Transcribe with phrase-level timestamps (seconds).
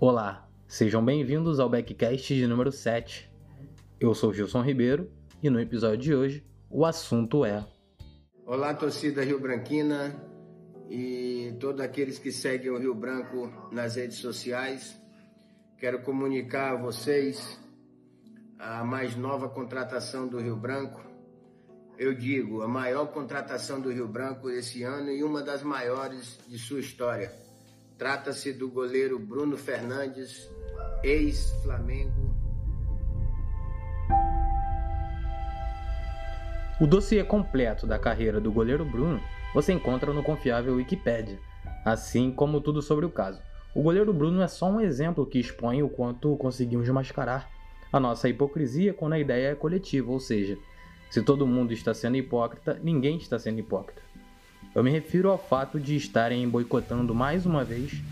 [0.00, 3.28] Olá, sejam bem-vindos ao Backcast de número 7.
[3.98, 5.10] Eu sou Gilson Ribeiro
[5.42, 7.66] e no episódio de hoje o assunto é.
[8.46, 10.14] Olá, torcida Rio Branquina
[10.88, 14.96] e todos aqueles que seguem o Rio Branco nas redes sociais.
[15.76, 17.58] Quero comunicar a vocês
[18.56, 21.02] a mais nova contratação do Rio Branco.
[21.98, 26.56] Eu digo, a maior contratação do Rio Branco esse ano e uma das maiores de
[26.56, 27.47] sua história
[27.98, 30.48] Trata-se do goleiro Bruno Fernandes,
[31.02, 32.32] ex-Flamengo.
[36.80, 39.20] O dossiê completo da carreira do goleiro Bruno
[39.52, 41.40] você encontra no confiável Wikipedia,
[41.84, 43.42] assim como tudo sobre o caso.
[43.74, 47.50] O goleiro Bruno é só um exemplo que expõe o quanto conseguimos mascarar
[47.92, 50.56] a nossa hipocrisia quando a ideia é coletiva, ou seja,
[51.10, 54.07] se todo mundo está sendo hipócrita, ninguém está sendo hipócrita.
[54.74, 58.02] Eu me refiro ao fato de estarem boicotando mais uma vez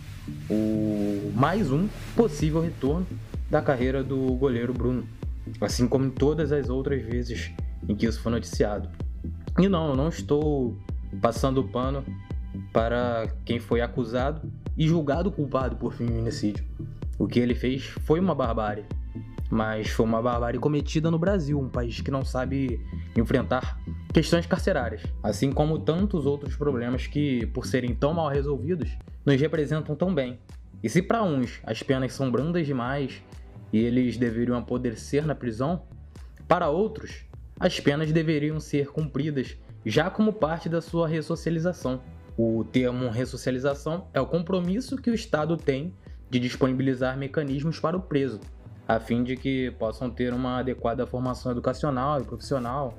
[0.50, 1.86] o mais um
[2.16, 3.06] possível retorno
[3.50, 5.06] da carreira do goleiro Bruno,
[5.60, 7.52] assim como todas as outras vezes
[7.88, 8.88] em que isso foi noticiado.
[9.58, 10.76] E não, eu não estou
[11.20, 12.04] passando pano
[12.72, 16.64] para quem foi acusado e julgado culpado por feminicídio.
[17.18, 18.84] O que ele fez foi uma barbárie,
[19.50, 22.80] mas foi uma barbárie cometida no Brasil, um país que não sabe
[23.16, 23.78] enfrentar
[24.16, 29.94] questões carcerárias, assim como tantos outros problemas que, por serem tão mal resolvidos, nos representam
[29.94, 30.40] tão bem.
[30.82, 33.22] E se para uns as penas são brandas demais
[33.70, 35.82] e eles deveriam apodrecer na prisão,
[36.48, 37.26] para outros
[37.60, 42.00] as penas deveriam ser cumpridas já como parte da sua ressocialização.
[42.38, 45.92] O termo ressocialização é o compromisso que o Estado tem
[46.30, 48.40] de disponibilizar mecanismos para o preso,
[48.88, 52.94] a fim de que possam ter uma adequada formação educacional e profissional,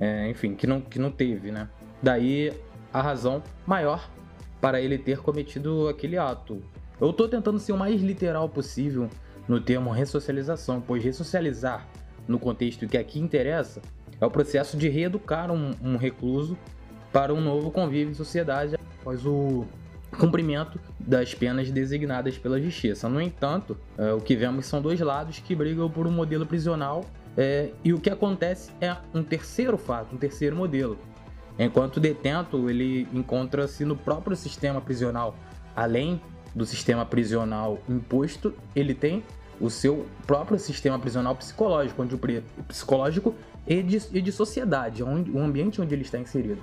[0.00, 1.68] é, enfim, que não, que não teve, né?
[2.02, 2.52] Daí
[2.92, 4.08] a razão maior
[4.60, 6.62] para ele ter cometido aquele ato.
[7.00, 9.08] Eu estou tentando ser o mais literal possível
[9.46, 11.86] no termo ressocialização, pois ressocializar,
[12.26, 13.80] no contexto que aqui interessa,
[14.20, 16.56] é o processo de reeducar um, um recluso
[17.12, 19.64] para um novo convívio em sociedade após o
[20.18, 23.08] cumprimento das penas designadas pela justiça.
[23.08, 27.04] No entanto, é, o que vemos são dois lados que brigam por um modelo prisional
[27.36, 30.98] é, e o que acontece é um terceiro fato, um terceiro modelo.
[31.58, 35.36] Enquanto o detento ele encontra-se no próprio sistema prisional,
[35.76, 36.20] além
[36.54, 39.22] do sistema prisional imposto, ele tem
[39.60, 42.18] o seu próprio sistema prisional psicológico, onde o
[42.66, 43.34] psicológico
[43.66, 46.62] e de, e de sociedade, onde, o ambiente onde ele está inserido,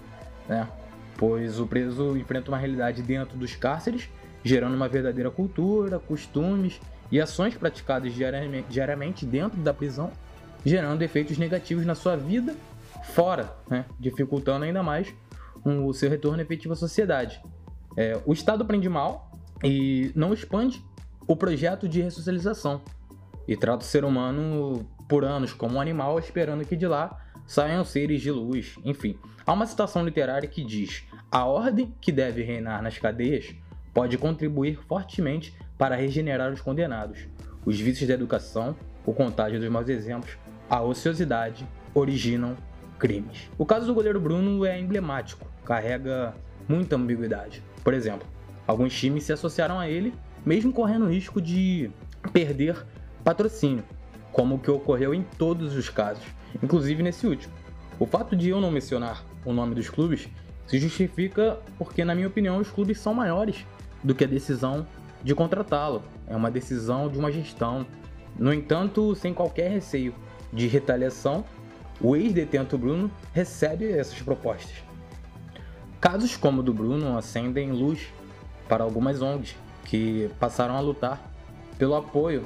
[0.50, 0.68] né?
[1.16, 4.10] Pois o preso enfrenta uma realidade dentro dos cárceres,
[4.44, 6.80] gerando uma verdadeira cultura, costumes
[7.12, 10.12] e ações praticadas diariamente, diariamente dentro da prisão
[10.66, 12.56] gerando efeitos negativos na sua vida
[13.14, 13.86] fora, né?
[14.00, 15.14] dificultando ainda mais
[15.64, 17.42] o seu retorno efetivo à sociedade.
[17.96, 19.32] É, o Estado prende mal
[19.64, 20.84] e não expande
[21.28, 22.82] o projeto de ressocialização
[23.48, 27.84] e trata o ser humano por anos como um animal, esperando que de lá saiam
[27.84, 28.76] seres de luz.
[28.84, 33.56] Enfim, há uma citação literária que diz: a ordem que deve reinar nas cadeias
[33.94, 37.28] pode contribuir fortemente para regenerar os condenados.
[37.66, 38.76] Os vícios da educação,
[39.08, 40.38] o contágio dos maus exemplos,
[40.70, 42.58] a ociosidade originam
[43.00, 43.50] crimes.
[43.58, 46.36] O caso do goleiro Bruno é emblemático, carrega
[46.68, 47.64] muita ambiguidade.
[47.86, 48.28] Por exemplo,
[48.68, 50.14] alguns times se associaram a ele,
[50.46, 51.90] mesmo correndo o risco de
[52.34, 52.86] perder
[53.24, 53.84] patrocínio,
[54.34, 56.26] como o que ocorreu em todos os casos,
[56.62, 57.54] inclusive nesse último.
[57.98, 60.28] O fato de eu não mencionar o nome dos clubes
[60.68, 63.66] se justifica porque, na minha opinião, os clubes são maiores
[64.04, 64.86] do que a decisão
[65.24, 66.04] de contratá-lo.
[66.28, 67.86] É uma decisão de uma gestão.
[68.36, 70.14] No entanto, sem qualquer receio
[70.52, 71.44] de retaliação,
[72.00, 74.76] o ex-detento Bruno recebe essas propostas.
[76.00, 78.08] Casos como o do Bruno acendem luz
[78.70, 79.56] para algumas ONGs
[79.86, 81.32] que passaram a lutar
[81.78, 82.46] pelo apoio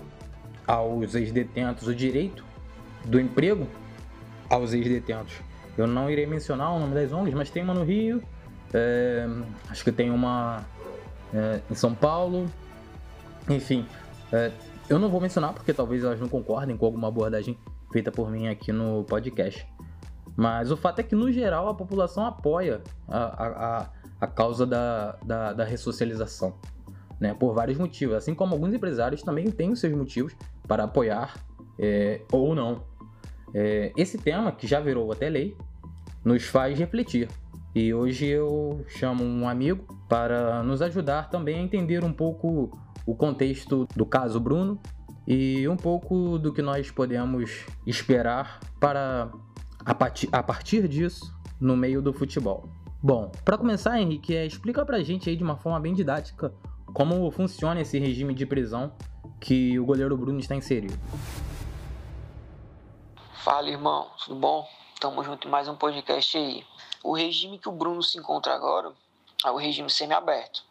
[0.66, 2.46] aos ex-detentos, o direito
[3.04, 3.68] do emprego
[4.50, 5.36] aos ex-detentos.
[5.78, 8.22] Eu não irei mencionar o nome das ONGs, mas tem uma no Rio,
[8.74, 9.28] é,
[9.70, 10.64] acho que tem uma
[11.34, 12.46] é, em São Paulo,
[13.50, 13.86] enfim.
[14.32, 14.52] É,
[14.92, 17.58] eu não vou mencionar porque talvez elas não concordem com alguma abordagem
[17.94, 19.66] feita por mim aqui no podcast.
[20.36, 23.90] Mas o fato é que, no geral, a população apoia a, a,
[24.20, 26.56] a causa da, da, da ressocialização,
[27.20, 27.34] né?
[27.34, 28.16] por vários motivos.
[28.16, 30.36] Assim como alguns empresários também têm os seus motivos
[30.68, 31.36] para apoiar
[31.80, 32.84] é, ou não.
[33.54, 35.56] É, esse tema, que já virou até lei,
[36.24, 37.30] nos faz refletir.
[37.74, 43.16] E hoje eu chamo um amigo para nos ajudar também a entender um pouco o
[43.16, 44.82] contexto do caso Bruno
[45.28, 49.32] e um pouco do que nós podemos esperar para
[49.86, 52.70] a partir, a partir disso no meio do futebol.
[53.02, 56.54] Bom, para começar, Henrique, é, explica pra gente aí de uma forma bem didática
[56.94, 58.94] como funciona esse regime de prisão
[59.40, 61.00] que o goleiro Bruno está inserido.
[63.44, 64.68] Fala, irmão, tudo bom?
[65.00, 66.64] Tamo junto em mais um podcast aí.
[67.04, 68.92] O regime que o Bruno se encontra agora
[69.44, 70.64] é o regime semiaberto.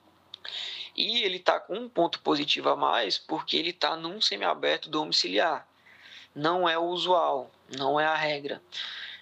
[0.97, 5.67] E ele tá com um ponto positivo a mais porque ele tá num semiaberto domiciliar.
[6.35, 8.63] Não é o usual, não é a regra.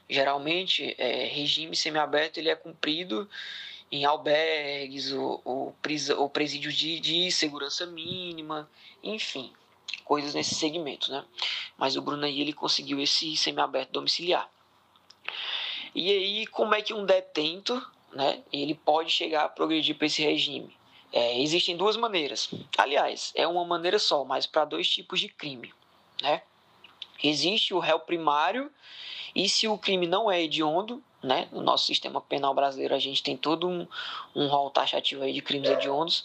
[0.09, 3.29] Geralmente, é, regime semiaberto ele é cumprido
[3.91, 8.69] em albergues ou, ou presídios de, de segurança mínima,
[9.03, 9.53] enfim,
[10.05, 11.25] coisas nesse segmento, né?
[11.76, 14.49] Mas o Bruno aí ele conseguiu esse semiaberto domiciliar.
[15.94, 20.23] E aí, como é que um detento, né, ele pode chegar a progredir para esse
[20.23, 20.78] regime?
[21.13, 22.51] É, existem duas maneiras.
[22.77, 25.73] Aliás, é uma maneira só, mas para dois tipos de crime,
[26.21, 26.43] né?
[27.23, 28.71] Existe o réu primário
[29.35, 31.49] e se o crime não é hediondo, né?
[31.51, 33.87] No nosso sistema penal brasileiro a gente tem todo um,
[34.35, 36.25] um rol taxativo aí de crimes hediondos.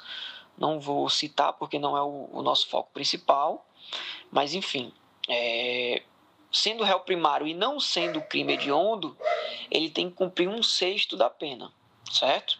[0.57, 3.65] Não vou citar porque não é o, o nosso foco principal,
[4.31, 4.93] mas enfim,
[5.27, 6.03] é,
[6.51, 9.17] sendo réu primário e não sendo crime hediondo,
[9.71, 11.71] ele tem que cumprir um sexto da pena,
[12.11, 12.59] certo?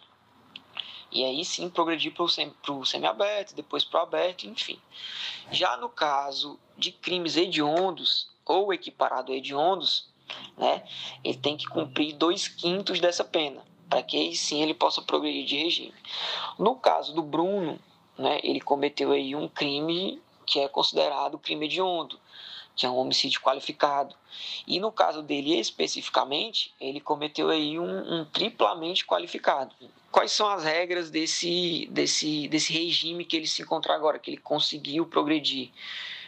[1.14, 4.80] E aí sim progredir para o semiaberto, depois para o aberto, enfim.
[5.52, 10.08] Já no caso de crimes hediondos ou equiparado a hediondos,
[10.58, 10.82] né,
[11.22, 15.44] ele tem que cumprir dois quintos dessa pena, para que aí sim ele possa progredir
[15.44, 15.94] de regime.
[16.58, 17.78] No caso do Bruno,
[18.18, 22.18] né, ele cometeu aí um crime que é considerado crime hediondo,
[22.74, 24.14] que é um homicídio qualificado.
[24.66, 29.74] E no caso dele especificamente, ele cometeu aí um, um, triplamente qualificado.
[30.10, 34.38] Quais são as regras desse, desse, desse regime que ele se encontra agora, que ele
[34.38, 35.70] conseguiu progredir?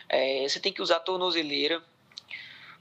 [0.08, 1.82] É, você tem que usar tornozeleira,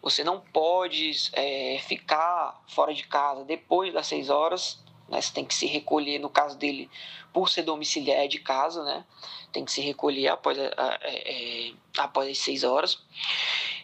[0.01, 4.79] você não pode é, ficar fora de casa depois das 6 horas,
[5.09, 5.21] né?
[5.21, 6.89] Você tem que se recolher, no caso dele,
[7.33, 9.05] por ser domiciliar de casa, né?
[9.51, 12.99] Tem que se recolher após, a, é, após as 6 horas.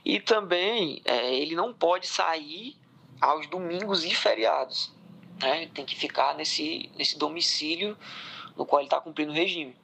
[0.04, 2.76] E também é, ele não pode sair
[3.20, 4.92] aos domingos e feriados.
[5.40, 5.70] Né?
[5.74, 7.98] Tem que ficar nesse, nesse domicílio
[8.56, 9.76] no qual ele está cumprindo o regime.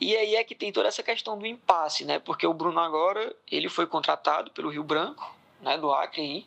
[0.00, 2.18] E aí é que tem toda essa questão do impasse, né?
[2.18, 6.46] Porque o Bruno agora, ele foi contratado pelo Rio Branco, né, do Acre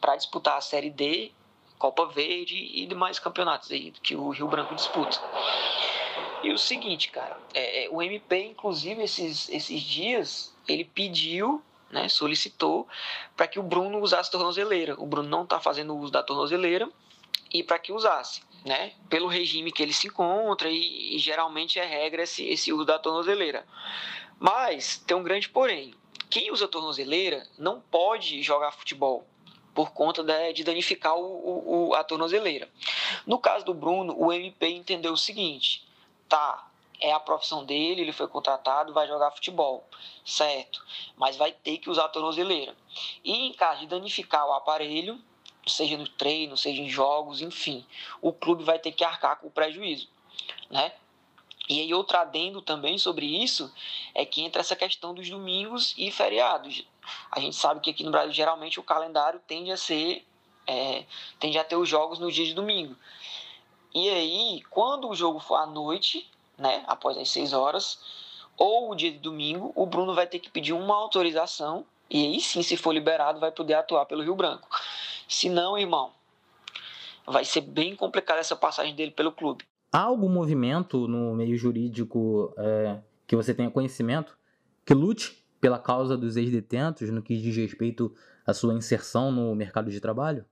[0.00, 1.32] para disputar a Série D,
[1.78, 5.20] Copa Verde e demais campeonatos aí que o Rio Branco disputa.
[6.42, 12.08] E o seguinte, cara, é, é o MP, inclusive, esses, esses dias, ele pediu, né,
[12.08, 12.86] solicitou
[13.36, 14.94] para que o Bruno usasse tornozeleira.
[15.00, 16.88] O Bruno não está fazendo uso da tornozeleira
[17.52, 21.84] e para que usasse né, pelo regime que ele se encontra e, e geralmente é
[21.84, 23.66] regra esse, esse uso da tornozeleira.
[24.38, 25.94] Mas tem um grande porém.
[26.28, 29.26] Quem usa tornozeleira não pode jogar futebol
[29.76, 30.24] por conta
[30.54, 32.66] de, danificar o, o, a tornozeleira.
[33.26, 35.86] No caso do Bruno, o MP entendeu o seguinte:
[36.26, 36.66] tá,
[36.98, 39.86] é a profissão dele, ele foi contratado, vai jogar futebol,
[40.24, 40.82] certo?
[41.14, 42.74] Mas vai ter que usar a tornozeleira.
[43.22, 45.20] E em caso de danificar o aparelho,
[45.66, 47.84] seja no treino, seja em jogos, enfim,
[48.22, 50.08] o clube vai ter que arcar com o prejuízo,
[50.70, 50.90] né?
[51.68, 53.72] E aí outro adendo também sobre isso
[54.14, 56.84] é que entra essa questão dos domingos e feriados.
[57.30, 60.24] A gente sabe que aqui no Brasil geralmente o calendário tende a ser
[60.66, 61.04] é,
[61.38, 62.96] tende a ter os jogos no dia de domingo.
[63.94, 66.28] E aí, quando o jogo for à noite,
[66.58, 68.00] né, após as 6 horas,
[68.56, 72.40] ou o dia de domingo, o Bruno vai ter que pedir uma autorização e aí
[72.40, 74.68] sim, se for liberado, vai poder atuar pelo Rio Branco.
[75.28, 76.12] Se não, irmão,
[77.26, 79.66] vai ser bem complicada essa passagem dele pelo clube.
[79.96, 84.36] Há algum movimento no meio jurídico é, que você tenha conhecimento
[84.84, 88.14] que lute pela causa dos ex-detentos no que diz respeito
[88.46, 90.44] à sua inserção no mercado de trabalho?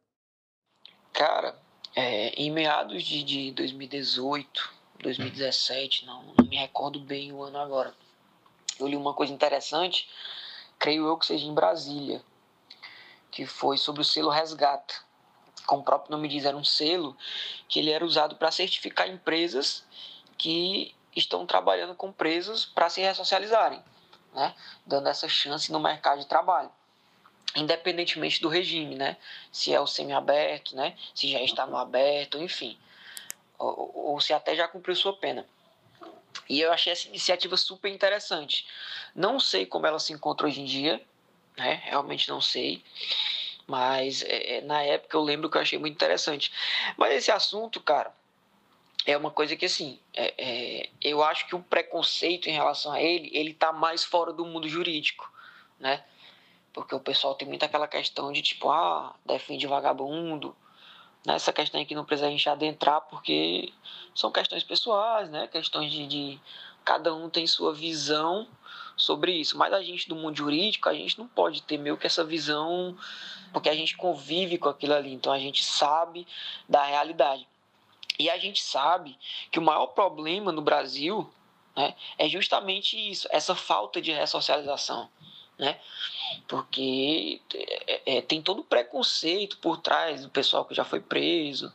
[1.13, 1.55] Cara,
[1.95, 4.73] é, em meados de, de 2018,
[5.03, 7.93] 2017, não, não me recordo bem o ano agora,
[8.81, 10.09] eu li uma coisa interessante,
[10.79, 12.23] creio eu que seja em Brasília,
[13.31, 14.95] que foi sobre o selo Resgata.
[15.67, 17.17] Como o próprio nome diz, era um selo
[17.69, 19.87] que ele era usado para certificar empresas
[20.37, 23.83] que estão trabalhando com presos para se ressocializarem,
[24.35, 24.55] né?
[24.85, 26.71] dando essa chance no mercado de trabalho
[27.55, 29.17] independentemente do regime, né?
[29.53, 30.97] Se é o semiaberto, né?
[31.15, 32.77] Se já está no aberto, enfim.
[33.59, 35.47] Ou, ou, se até já cumpriu sua pena.
[36.49, 38.67] E eu achei essa iniciativa super interessante.
[39.15, 41.01] Não sei como ela se encontra hoje em dia,
[41.57, 41.81] né?
[41.85, 42.83] Realmente não sei.
[43.67, 46.53] Mas é, é, na época eu lembro que eu achei muito interessante.
[46.97, 48.13] Mas esse assunto, cara,
[49.07, 53.01] é uma coisa que assim, é, é, eu acho que o preconceito em relação a
[53.01, 55.31] ele, ele tá mais fora do mundo jurídico,
[55.79, 56.03] né?
[56.73, 60.57] Porque o pessoal tem muito aquela questão de tipo, ah, defende vagabundo.
[61.25, 63.73] Nessa questão aqui não precisa a gente adentrar, porque
[64.15, 65.47] são questões pessoais, né?
[65.49, 66.41] Questões de, de
[66.85, 68.47] cada um tem sua visão
[68.97, 69.57] sobre isso.
[69.57, 72.97] Mas a gente do mundo jurídico, a gente não pode ter meio que essa visão,
[73.53, 76.27] porque a gente convive com aquilo ali, então a gente sabe
[76.69, 77.47] da realidade.
[78.19, 79.19] E a gente sabe
[79.51, 81.29] que o maior problema no Brasil
[81.77, 85.09] né, é justamente isso, essa falta de ressocialização.
[85.59, 85.79] Né?
[86.49, 91.73] Porque é, é, tem todo o preconceito por trás do pessoal que já foi preso,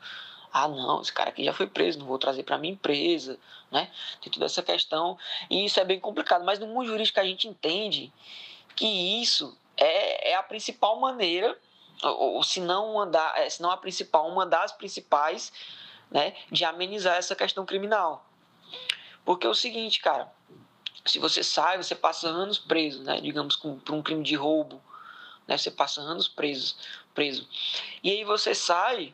[0.51, 3.37] ah, não, esse cara aqui já foi preso, não vou trazer para minha empresa,
[3.71, 3.91] né?
[4.21, 5.17] Tem toda essa questão
[5.49, 6.43] e isso é bem complicado.
[6.43, 8.11] Mas no mundo jurídico a gente entende
[8.75, 11.57] que isso é, é a principal maneira,
[12.03, 15.53] ou, ou se não da, é, se não a principal, uma das principais,
[16.09, 18.25] né, de amenizar essa questão criminal.
[19.23, 20.31] Porque é o seguinte, cara,
[21.05, 23.21] se você sai, você passa anos preso, né?
[23.21, 24.81] Digamos por um crime de roubo,
[25.47, 25.57] né?
[25.57, 26.75] Você passa anos preso,
[27.13, 27.47] preso.
[28.03, 29.13] E aí você sai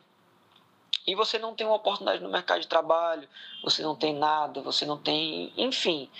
[1.06, 3.28] e você não tem uma oportunidade no mercado de trabalho,
[3.62, 6.10] você não tem nada, você não tem, enfim,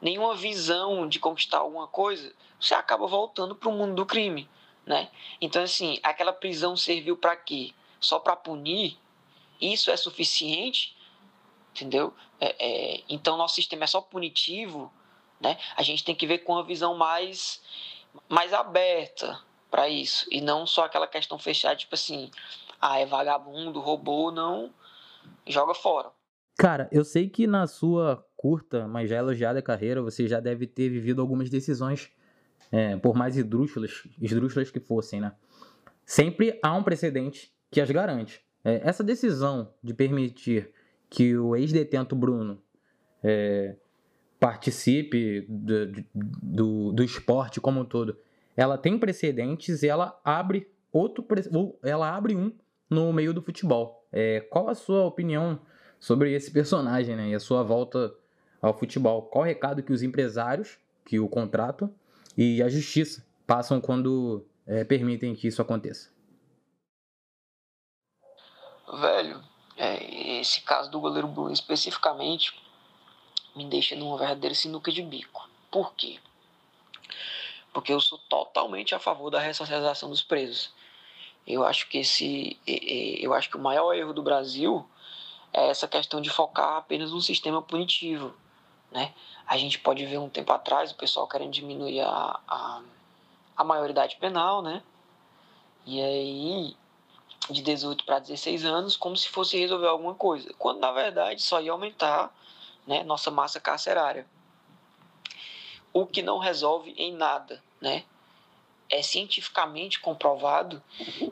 [0.00, 4.48] nenhuma visão de conquistar alguma coisa, você acaba voltando para o mundo do crime,
[4.84, 5.08] né?
[5.40, 7.72] Então assim, aquela prisão serviu para quê?
[7.98, 8.98] Só para punir?
[9.60, 10.94] Isso é suficiente?
[11.74, 12.12] Entendeu?
[12.38, 14.92] É, é, então nosso sistema é só punitivo,
[15.40, 15.58] né?
[15.76, 17.62] A gente tem que ver com uma visão mais
[18.28, 22.30] mais aberta para isso e não só aquela questão fechada, tipo assim,
[22.80, 24.70] ah, é vagabundo, roubou, não,
[25.46, 26.10] joga fora.
[26.58, 30.88] Cara, eu sei que na sua curta, mas já elogiada carreira, você já deve ter
[30.88, 32.10] vivido algumas decisões,
[32.72, 35.32] é, por mais esdrúxulas, esdrúxulas que fossem, né?
[36.04, 38.44] Sempre há um precedente que as garante.
[38.64, 40.70] É, essa decisão de permitir
[41.10, 42.62] que o ex-detento Bruno
[43.22, 43.76] é,
[44.38, 48.16] participe do, do, do esporte como um todo,
[48.56, 51.26] ela tem precedentes e ela abre outro,
[51.82, 52.52] ela abre um
[52.88, 54.04] no meio do futebol.
[54.12, 55.60] É, qual a sua opinião
[55.98, 58.14] sobre esse personagem né, e a sua volta
[58.60, 59.22] ao futebol?
[59.22, 61.92] Qual o recado que os empresários que o contratam
[62.36, 66.10] e a justiça passam quando é, permitem que isso aconteça?
[69.00, 69.42] Velho,
[69.76, 72.54] é, esse caso do goleiro Bruno especificamente
[73.54, 75.48] me deixa numa verdadeira sinuca de bico.
[75.70, 76.18] Por quê?
[77.72, 80.72] Porque eu sou totalmente a favor da ressocialização dos presos.
[81.46, 84.84] Eu acho que esse, eu acho que o maior erro do Brasil
[85.52, 88.34] é essa questão de focar apenas no sistema punitivo,
[88.90, 89.14] né?
[89.46, 92.82] A gente pode ver um tempo atrás o pessoal querendo diminuir a, a,
[93.56, 94.82] a maioridade penal, né?
[95.86, 96.76] E aí
[97.48, 101.60] de 18 para 16 anos, como se fosse resolver alguma coisa, quando na verdade só
[101.60, 102.34] ia aumentar,
[102.86, 104.26] né, nossa massa carcerária.
[105.92, 108.04] O que não resolve em nada, né?
[108.90, 110.82] É cientificamente comprovado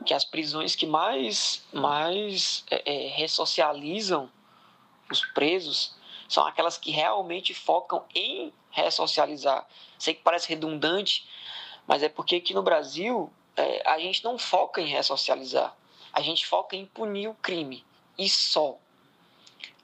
[0.04, 4.30] que as prisões que mais, mais é, é, ressocializam
[5.11, 5.94] os presos
[6.28, 9.66] são aquelas que realmente focam em ressocializar.
[9.99, 11.28] Sei que parece redundante,
[11.87, 15.76] mas é porque aqui no Brasil é, a gente não foca em ressocializar,
[16.12, 17.84] a gente foca em punir o crime
[18.18, 18.76] e só.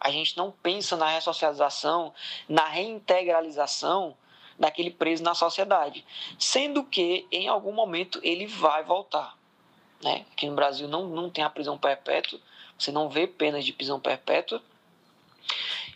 [0.00, 2.12] A gente não pensa na ressocialização,
[2.48, 4.16] na reintegralização
[4.60, 6.04] daquele preso na sociedade,
[6.38, 9.34] sendo que em algum momento ele vai voltar.
[10.02, 10.26] Né?
[10.30, 12.38] Aqui no Brasil não, não tem a prisão perpétua,
[12.78, 14.62] você não vê penas de prisão perpétua,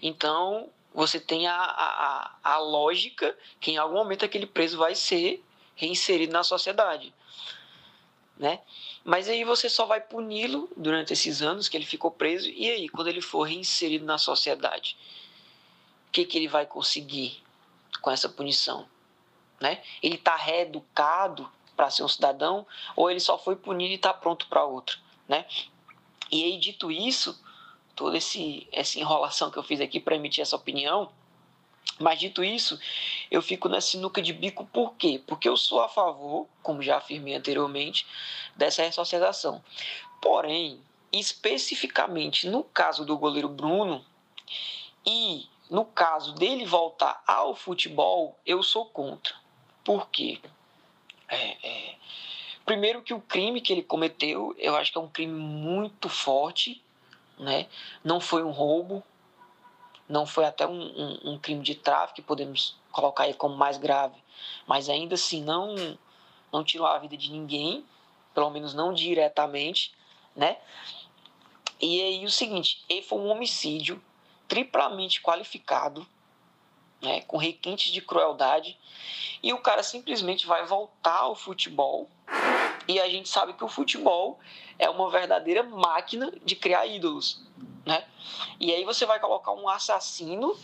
[0.00, 5.44] então você tem a, a, a lógica que em algum momento aquele preso vai ser
[5.76, 7.12] reinserido na sociedade.
[8.38, 8.60] Né?
[9.04, 12.88] Mas aí você só vai puni-lo durante esses anos que ele ficou preso, e aí,
[12.88, 14.96] quando ele for reinserido na sociedade,
[16.08, 17.43] o que, que ele vai conseguir?
[18.00, 18.86] Com essa punição?
[19.60, 19.82] Né?
[20.02, 24.46] Ele está reeducado para ser um cidadão ou ele só foi punido e está pronto
[24.46, 24.98] para outro?
[25.28, 25.46] Né?
[26.30, 27.40] E aí, dito isso,
[27.94, 31.10] toda esse, essa enrolação que eu fiz aqui para emitir essa opinião,
[31.98, 32.78] mas dito isso,
[33.30, 35.22] eu fico na sinuca de bico por quê?
[35.26, 38.06] Porque eu sou a favor, como já afirmei anteriormente,
[38.56, 39.62] dessa ressocialização.
[40.20, 40.80] Porém,
[41.12, 44.04] especificamente no caso do goleiro Bruno
[45.06, 49.34] e no caso dele voltar ao futebol, eu sou contra.
[49.82, 50.40] Por quê?
[51.28, 51.94] É, é,
[52.64, 56.82] primeiro que o crime que ele cometeu, eu acho que é um crime muito forte,
[57.38, 57.66] né?
[58.02, 59.02] Não foi um roubo,
[60.08, 64.16] não foi até um, um, um crime de tráfico, podemos colocar aí como mais grave,
[64.66, 65.98] mas ainda assim não,
[66.52, 67.84] não tirou a vida de ninguém,
[68.34, 69.92] pelo menos não diretamente,
[70.36, 70.58] né?
[71.80, 74.00] E aí o seguinte, ele foi um homicídio
[74.48, 76.06] triplamente qualificado,
[77.00, 78.78] né, com requintes de crueldade,
[79.42, 82.08] e o cara simplesmente vai voltar ao futebol.
[82.88, 84.38] E a gente sabe que o futebol
[84.78, 87.42] é uma verdadeira máquina de criar ídolos,
[87.86, 88.04] né?
[88.58, 90.58] E aí você vai colocar um assassino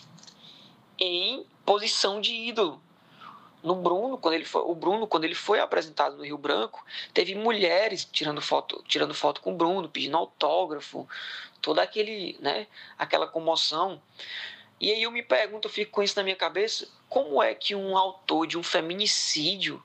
[0.98, 2.82] em posição de ídolo.
[3.62, 7.34] No Bruno, quando ele foi, o Bruno, quando ele foi apresentado no Rio Branco, teve
[7.34, 11.06] mulheres tirando foto, tirando foto com o Bruno, pedindo autógrafo,
[11.60, 12.66] toda aquele, né,
[12.98, 14.00] aquela comoção.
[14.80, 17.74] E aí eu me pergunto, eu fico com isso na minha cabeça, como é que
[17.74, 19.82] um autor de um feminicídio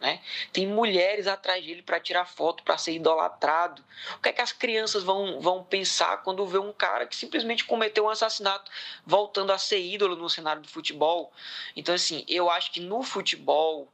[0.00, 0.20] né?
[0.52, 3.84] Tem mulheres atrás dele para tirar foto, para ser idolatrado.
[4.16, 7.64] O que é que as crianças vão, vão pensar quando vê um cara que simplesmente
[7.64, 8.70] cometeu um assassinato
[9.04, 11.30] voltando a ser ídolo no cenário do futebol?
[11.76, 13.88] Então, assim, eu acho que no futebol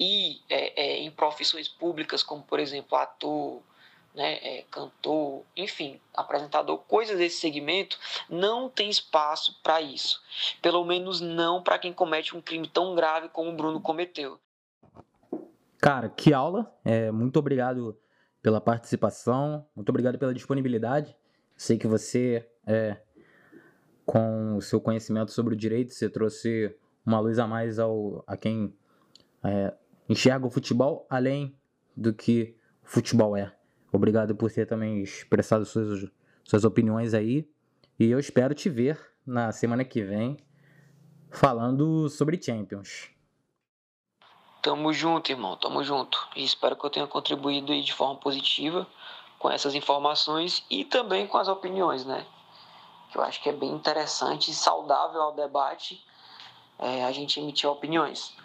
[0.00, 3.62] e é, é, em profissões públicas, como por exemplo ator,
[4.14, 10.22] né, é, cantor, enfim, apresentador, coisas desse segmento, não tem espaço para isso.
[10.60, 14.40] Pelo menos não para quem comete um crime tão grave como o Bruno cometeu.
[15.82, 16.72] Cara, que aula.
[16.84, 17.98] É, muito obrigado
[18.40, 21.16] pela participação, muito obrigado pela disponibilidade.
[21.56, 22.98] Sei que você, é,
[24.06, 26.72] com o seu conhecimento sobre o direito, você trouxe
[27.04, 28.72] uma luz a mais ao, a quem
[29.42, 29.74] é,
[30.08, 31.58] enxerga o futebol além
[31.96, 33.52] do que o futebol é.
[33.92, 36.08] Obrigado por ter também expressado suas,
[36.44, 37.50] suas opiniões aí.
[37.98, 40.36] E eu espero te ver na semana que vem
[41.28, 43.10] falando sobre Champions.
[44.62, 46.28] Tamo junto, irmão, tamo junto.
[46.36, 48.86] E espero que eu tenha contribuído de forma positiva
[49.36, 52.24] com essas informações e também com as opiniões, né?
[53.10, 56.00] Que eu acho que é bem interessante e saudável ao debate
[56.78, 58.36] é, a gente emitir opiniões.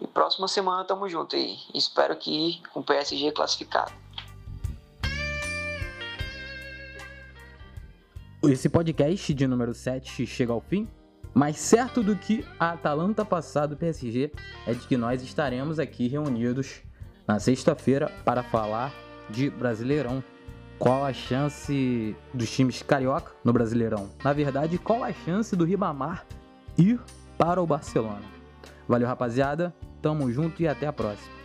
[0.00, 1.58] E próxima semana tamo junto aí.
[1.74, 3.92] Espero que com o PSG classificado.
[8.44, 10.88] Esse podcast de número 7 chega ao fim.
[11.34, 14.30] Mais certo do que a Atalanta passar do PSG
[14.68, 16.82] é de que nós estaremos aqui reunidos
[17.26, 18.94] na sexta-feira para falar
[19.28, 20.22] de Brasileirão.
[20.78, 24.08] Qual a chance dos times carioca no Brasileirão?
[24.22, 26.24] Na verdade, qual a chance do Ribamar
[26.78, 27.00] ir
[27.36, 28.22] para o Barcelona?
[28.86, 29.74] Valeu, rapaziada.
[30.00, 31.43] Tamo junto e até a próxima.